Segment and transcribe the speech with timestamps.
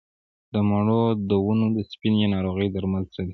[0.53, 3.29] د مڼو د ونو د سپینې ناروغۍ درمل څه دي؟